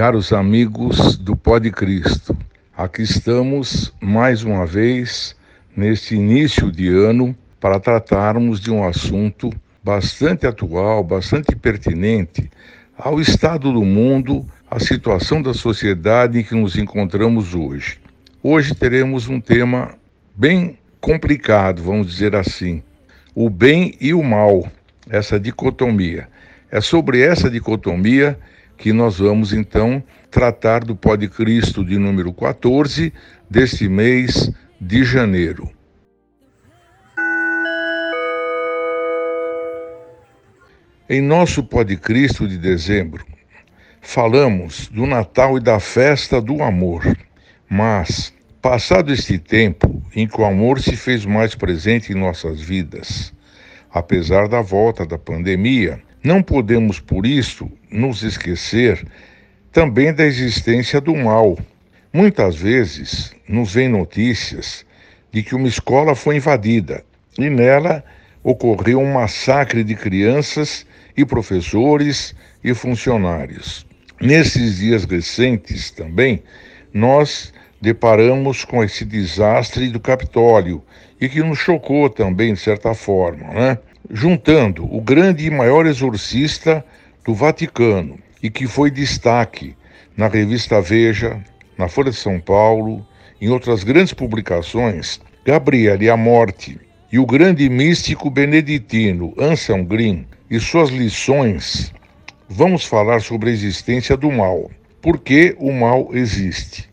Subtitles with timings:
[0.00, 2.34] Caros amigos do Pode Cristo,
[2.74, 5.36] aqui estamos mais uma vez
[5.76, 9.52] neste início de ano para tratarmos de um assunto
[9.84, 12.50] bastante atual, bastante pertinente
[12.96, 17.98] ao estado do mundo, à situação da sociedade em que nos encontramos hoje.
[18.42, 19.98] Hoje teremos um tema
[20.34, 22.82] bem complicado, vamos dizer assim:
[23.34, 24.66] o bem e o mal,
[25.10, 26.26] essa dicotomia.
[26.70, 28.38] É sobre essa dicotomia
[28.80, 33.12] que nós vamos então tratar do Pode Cristo de número 14
[33.48, 35.70] deste mês de janeiro.
[41.10, 43.26] Em nosso Pode Cristo de dezembro,
[44.00, 47.02] falamos do Natal e da festa do amor.
[47.68, 53.30] Mas, passado este tempo em que o amor se fez mais presente em nossas vidas,
[53.92, 59.06] apesar da volta da pandemia, não podemos, por isso, nos esquecer
[59.72, 61.58] também da existência do mal.
[62.12, 64.84] Muitas vezes nos vêm notícias
[65.32, 67.04] de que uma escola foi invadida
[67.38, 68.04] e nela
[68.42, 73.86] ocorreu um massacre de crianças e professores e funcionários.
[74.20, 76.42] Nesses dias recentes também,
[76.92, 80.82] nós deparamos com esse desastre do Capitólio
[81.20, 83.78] e que nos chocou também, de certa forma, né?
[84.08, 86.84] Juntando o grande e maior exorcista
[87.24, 89.76] do Vaticano e que foi destaque
[90.16, 91.42] na revista Veja,
[91.76, 93.06] na Folha de São Paulo,
[93.40, 96.78] em outras grandes publicações, Gabriele a Morte
[97.10, 101.92] e o grande místico beneditino Anselm Green e suas lições,
[102.48, 104.70] vamos falar sobre a existência do mal.
[105.00, 106.88] Por que o mal existe?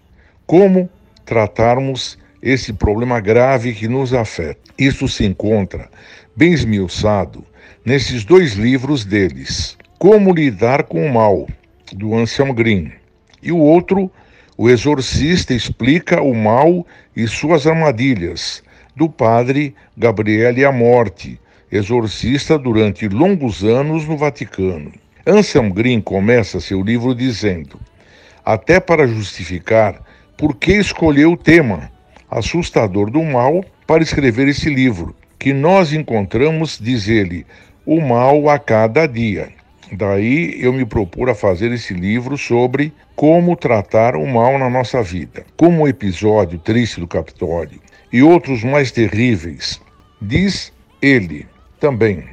[0.45, 0.89] Como
[1.25, 4.59] tratarmos esse problema grave que nos afeta?
[4.77, 5.89] Isso se encontra
[6.35, 7.43] bem esmiuçado
[7.83, 11.47] nesses dois livros deles, Como Lidar com o Mal,
[11.93, 12.91] do Anselm Green,
[13.41, 14.11] e o outro,
[14.57, 16.85] O Exorcista Explica o Mal
[17.15, 18.61] e Suas Armadilhas,
[18.95, 21.39] do padre Gabriele Amorte,
[21.71, 24.91] exorcista durante longos anos no Vaticano.
[25.25, 27.79] Anselm Green começa seu livro dizendo:
[28.45, 30.01] até para justificar
[30.37, 31.91] por que escolheu o tema
[32.29, 37.45] assustador do mal para escrever esse livro, que nós encontramos, diz ele,
[37.85, 39.49] o mal a cada dia.
[39.91, 45.01] Daí eu me propor a fazer esse livro sobre como tratar o mal na nossa
[45.01, 45.45] vida.
[45.55, 47.79] Como o episódio triste do Capitólio
[48.11, 49.81] e outros mais terríveis,
[50.21, 51.47] diz ele
[51.79, 52.25] também,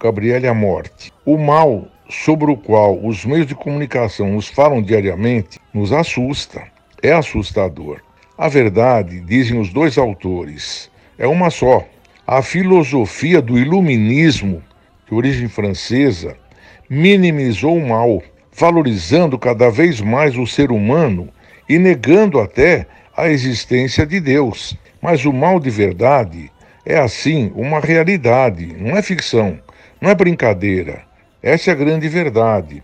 [0.00, 1.12] Gabriele a morte.
[1.26, 6.62] O mal sobre o qual os meios de comunicação nos falam diariamente nos assusta,
[7.02, 8.00] é assustador.
[8.42, 11.86] A verdade, dizem os dois autores, é uma só.
[12.26, 14.60] A filosofia do iluminismo,
[15.06, 16.36] de origem francesa,
[16.90, 18.20] minimizou o mal,
[18.52, 21.28] valorizando cada vez mais o ser humano
[21.68, 24.76] e negando até a existência de Deus.
[25.00, 26.50] Mas o mal de verdade
[26.84, 29.56] é, assim, uma realidade, não é ficção,
[30.00, 31.04] não é brincadeira.
[31.40, 32.82] Essa é a grande verdade.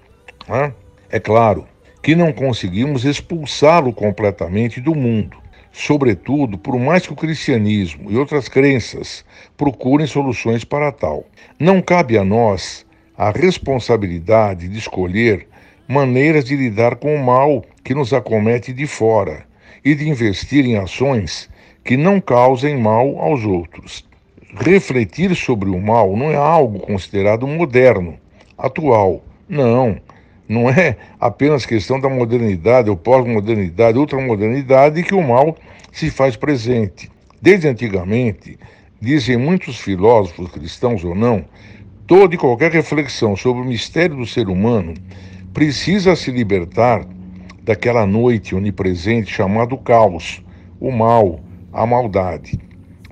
[0.48, 0.72] Né?
[1.10, 1.66] É claro
[2.00, 8.48] que não conseguimos expulsá-lo completamente do mundo sobretudo por mais que o cristianismo e outras
[8.48, 9.24] crenças
[9.56, 11.24] procurem soluções para tal.
[11.58, 12.86] Não cabe a nós
[13.16, 15.46] a responsabilidade de escolher
[15.88, 19.44] maneiras de lidar com o mal que nos acomete de fora
[19.84, 21.48] e de investir em ações
[21.84, 24.06] que não causem mal aos outros.
[24.54, 28.18] Refletir sobre o mal não é algo considerado moderno,
[28.56, 29.22] atual.
[29.48, 29.98] Não,
[30.48, 35.56] não é apenas questão da modernidade ou pós-modernidade, ultramodernidade que o mal
[35.92, 37.10] se faz presente.
[37.40, 38.58] Desde antigamente,
[39.00, 41.44] dizem muitos filósofos, cristãos ou não,
[42.06, 44.94] toda e qualquer reflexão sobre o mistério do ser humano
[45.52, 47.06] precisa se libertar
[47.62, 50.42] daquela noite onipresente chamado caos,
[50.80, 51.40] o mal,
[51.72, 52.58] a maldade.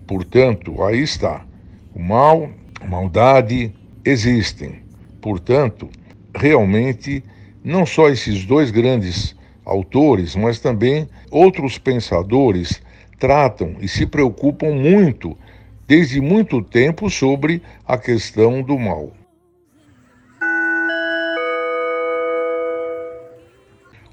[0.06, 1.44] Portanto, aí está.
[1.94, 2.49] O mal,
[2.81, 3.75] a maldade
[4.05, 4.81] existem.
[5.21, 5.88] Portanto,
[6.37, 7.23] realmente,
[7.65, 9.35] não só esses dois grandes
[9.65, 12.81] autores, mas também outros pensadores
[13.19, 15.37] tratam e se preocupam muito,
[15.87, 19.12] desde muito tempo, sobre a questão do mal.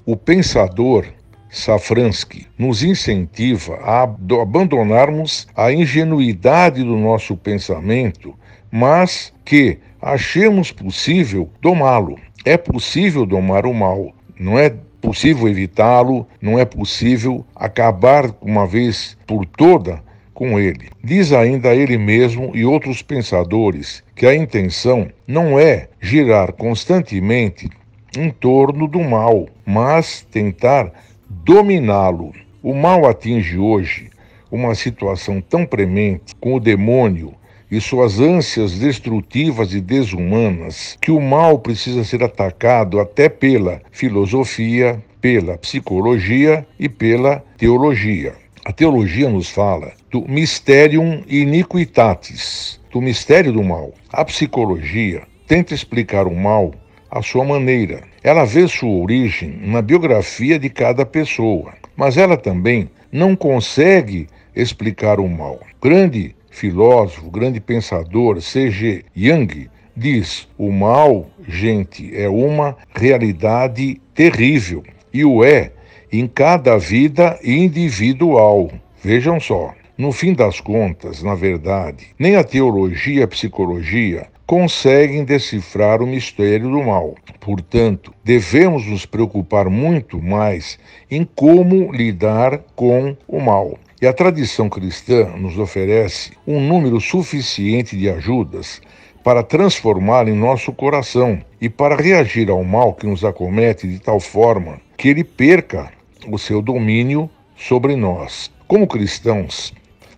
[0.06, 1.06] O pensador
[1.50, 8.38] Safransky nos incentiva a abandonarmos a ingenuidade do nosso pensamento,
[8.76, 12.18] mas que achemos possível domá-lo.
[12.44, 19.16] É possível domar o mal, não é possível evitá-lo, não é possível acabar uma vez
[19.28, 20.02] por toda
[20.34, 20.90] com ele.
[21.04, 27.70] Diz ainda ele mesmo e outros pensadores que a intenção não é girar constantemente
[28.18, 30.92] em torno do mal, mas tentar
[31.30, 32.34] dominá-lo.
[32.64, 34.10] O mal atinge hoje
[34.50, 37.36] uma situação tão premente com o demônio
[37.74, 45.04] e suas ânsias destrutivas e desumanas que o mal precisa ser atacado até pela filosofia,
[45.20, 48.36] pela psicologia e pela teologia.
[48.64, 53.92] A teologia nos fala do mysterium iniquitatis, do mistério do mal.
[54.12, 56.76] A psicologia tenta explicar o mal
[57.10, 58.04] à sua maneira.
[58.22, 65.20] Ela vê sua origem na biografia de cada pessoa, mas ela também não consegue explicar
[65.20, 65.60] o mal.
[65.82, 69.04] Grande filósofo, grande pensador, C.G.
[69.16, 75.72] Jung, diz: o mal, gente, é uma realidade terrível e o é
[76.12, 78.72] em cada vida individual.
[79.04, 79.74] Vejam só.
[79.98, 86.08] No fim das contas, na verdade, nem a teologia e a psicologia conseguem decifrar o
[86.08, 87.16] mistério do mal.
[87.40, 90.80] Portanto, devemos nos preocupar muito mais
[91.10, 93.78] em como lidar com o mal.
[94.04, 98.82] E a tradição cristã nos oferece um número suficiente de ajudas
[99.24, 104.20] para transformar em nosso coração e para reagir ao mal que nos acomete de tal
[104.20, 105.90] forma que ele perca
[106.28, 108.52] o seu domínio sobre nós.
[108.68, 109.74] Como cristãos,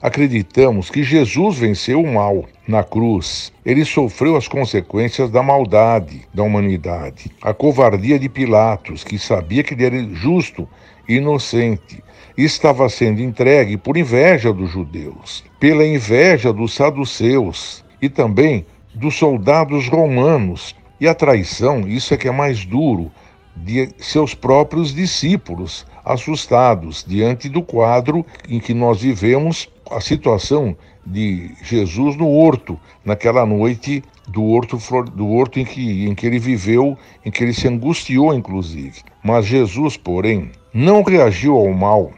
[0.06, 3.52] acreditamos que Jesus venceu o mal na cruz.
[3.66, 9.74] Ele sofreu as consequências da maldade da humanidade, a covardia de Pilatos, que sabia que
[9.74, 10.70] ele era justo
[11.10, 12.04] e inocente,
[12.38, 18.64] estava sendo entregue por inveja dos judeus, pela inveja dos saduceus e também
[18.94, 20.76] dos soldados romanos.
[21.02, 23.12] E a traição, isso é que é mais duro,
[23.56, 30.76] de seus próprios discípulos, assustados diante do quadro em que nós vivemos, a situação
[31.06, 34.78] de Jesus no horto, naquela noite do horto,
[35.12, 39.02] do horto em, que, em que ele viveu, em que ele se angustiou, inclusive.
[39.24, 42.12] Mas Jesus, porém, não reagiu ao mal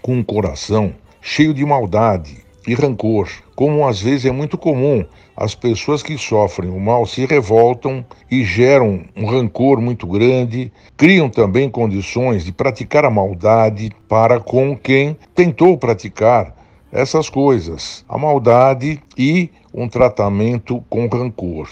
[0.00, 5.04] com um coração cheio de maldade e rancor, como às vezes é muito comum.
[5.36, 11.30] As pessoas que sofrem o mal se revoltam e geram um rancor muito grande, criam
[11.30, 16.54] também condições de praticar a maldade para com quem tentou praticar
[16.92, 21.68] essas coisas, a maldade e um tratamento com rancor.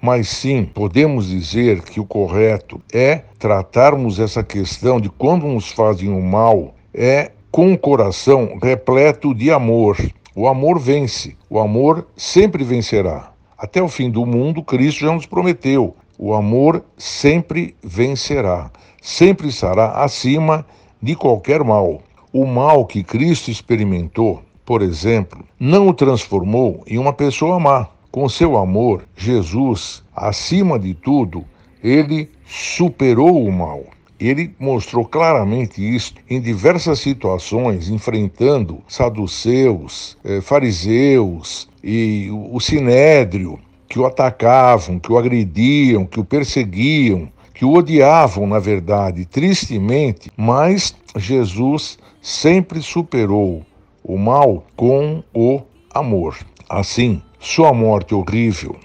[0.00, 6.10] Mas sim, podemos dizer que o correto é tratarmos essa questão de quando nos fazem
[6.10, 9.96] o mal, é com o coração repleto de amor.
[10.36, 13.32] O amor vence, o amor sempre vencerá.
[13.58, 18.70] Até o fim do mundo, Cristo já nos prometeu: o amor sempre vencerá,
[19.02, 20.64] sempre estará acima
[21.02, 22.00] de qualquer mal.
[22.32, 27.86] O mal que Cristo experimentou por exemplo, não o transformou em uma pessoa má.
[28.10, 31.44] Com seu amor, Jesus, acima de tudo,
[31.82, 33.84] ele superou o mal.
[34.18, 43.58] Ele mostrou claramente isso em diversas situações, enfrentando saduceus, eh, fariseus e o sinédrio,
[43.88, 50.30] que o atacavam, que o agrediam, que o perseguiam, que o odiavam, na verdade, tristemente,
[50.36, 53.64] mas Jesus sempre superou
[54.02, 55.60] o mal com o
[55.92, 56.36] amor.
[56.68, 58.76] Assim, sua morte horrível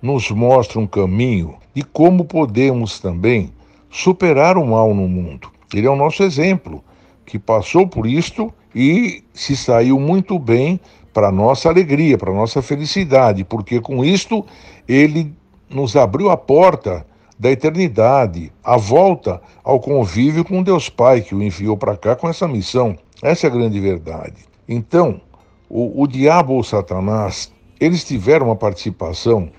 [0.00, 3.50] nos mostra um caminho de como podemos também
[3.94, 5.48] superar o mal no mundo.
[5.72, 6.82] Ele é o nosso exemplo,
[7.24, 10.80] que passou por isto e se saiu muito bem
[11.12, 14.44] para nossa alegria, para nossa felicidade, porque com isto
[14.88, 15.32] ele
[15.70, 17.06] nos abriu a porta
[17.38, 22.28] da eternidade, a volta ao convívio com Deus Pai, que o enviou para cá com
[22.28, 22.98] essa missão.
[23.22, 24.44] Essa é a grande verdade.
[24.68, 25.20] Então,
[25.68, 29.50] o, o diabo ou Satanás, eles tiveram uma participação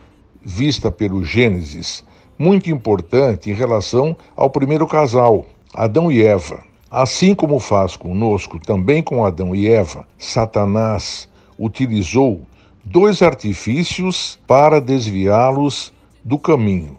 [0.43, 2.03] vista pelo Gênesis
[2.37, 6.63] muito importante em relação ao primeiro casal, Adão e Eva.
[6.89, 11.27] Assim como faz conosco, também com Adão e Eva, Satanás
[11.57, 12.41] utilizou
[12.83, 15.91] dois artifícios para desviá-los
[16.23, 16.97] do caminho.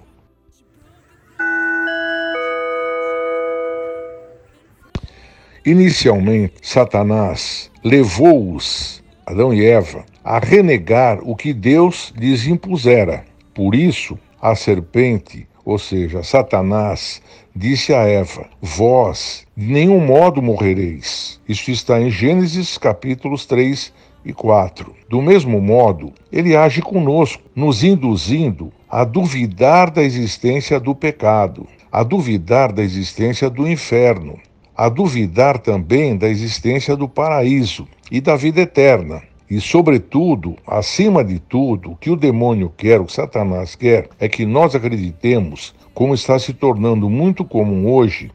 [5.65, 13.25] Inicialmente, Satanás levou-os, Adão e Eva, a renegar o que Deus lhes impusera.
[13.53, 17.21] Por isso, a serpente, ou seja, Satanás,
[17.55, 21.41] disse a Eva: Vós de nenhum modo morrereis.
[21.49, 23.93] Isso está em Gênesis capítulos 3
[24.25, 24.95] e 4.
[25.09, 32.03] Do mesmo modo, ele age conosco, nos induzindo a duvidar da existência do pecado, a
[32.03, 34.39] duvidar da existência do inferno,
[34.77, 39.23] a duvidar também da existência do paraíso e da vida eterna.
[39.49, 44.29] E, sobretudo, acima de tudo, o que o demônio quer, o que Satanás quer, é
[44.29, 48.31] que nós acreditemos, como está se tornando muito comum hoje,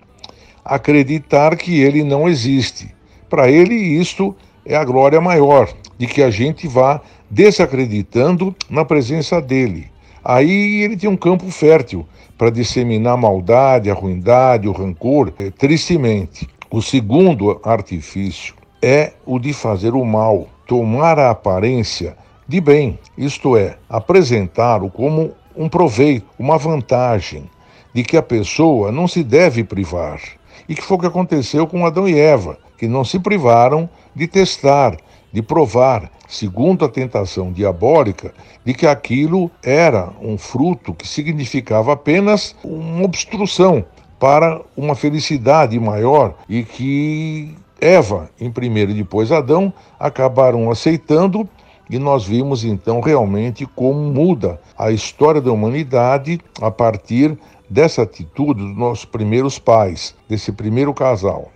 [0.64, 2.94] acreditar que ele não existe.
[3.30, 9.42] Para ele, isto é a glória maior, de que a gente vá desacreditando na presença
[9.42, 9.88] dele.
[10.24, 12.06] Aí ele tem um campo fértil
[12.38, 16.48] para disseminar a maldade, a ruindade, o rancor, eh, tristemente.
[16.70, 22.16] O segundo artifício é o de fazer o mal, tomar a aparência
[22.48, 27.44] de bem, isto é, apresentá-lo como um proveito, uma vantagem,
[27.94, 30.22] de que a pessoa não se deve privar.
[30.70, 34.28] E que foi o que aconteceu com Adão e Eva, que não se privaram de
[34.28, 34.96] testar,
[35.30, 42.56] de provar, segundo a tentação diabólica, de que aquilo era um fruto que significava apenas
[42.64, 43.84] uma obstrução
[44.18, 51.50] para uma felicidade maior e que Eva, em primeiro e depois Adão, acabaram aceitando
[51.90, 57.36] e nós vimos então realmente como muda a história da humanidade a partir
[57.68, 61.52] dessa atitude dos nossos primeiros pais, desse primeiro casal.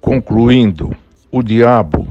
[0.00, 0.96] Concluindo,
[1.30, 2.08] o diabo,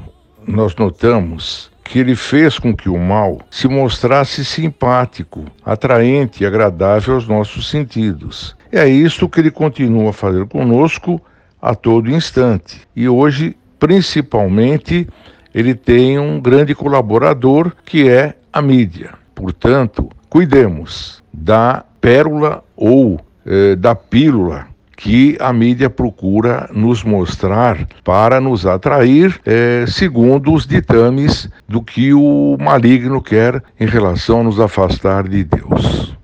[0.48, 7.16] nós notamos que ele fez com que o mal se mostrasse simpático, atraente e agradável
[7.16, 8.56] aos nossos sentidos.
[8.76, 11.22] É isto que ele continua a fazer conosco
[11.62, 12.82] a todo instante.
[12.94, 15.08] E hoje, principalmente,
[15.54, 19.12] ele tem um grande colaborador que é a mídia.
[19.34, 24.68] Portanto, cuidemos da pérola ou eh, da pílula
[24.98, 32.14] que a mídia procura nos mostrar para nos atrair, é, segundo os ditames do que
[32.14, 36.16] o maligno quer em relação a nos afastar de Deus.